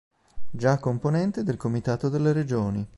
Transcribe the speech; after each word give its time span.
Già 0.49 0.79
componente 0.79 1.43
del 1.43 1.57
Comitato 1.57 2.09
delle 2.09 2.33
regioni. 2.33 2.87